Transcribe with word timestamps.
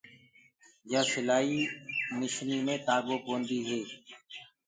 يآ 0.91 1.01
سِلآئي 1.11 1.59
مشني 2.17 2.57
مي 2.65 2.75
تآگو 2.85 3.15
پوندي 3.25 3.59
هي۔ 3.67 3.81